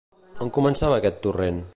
[0.45, 1.63] On començava aquest torrent?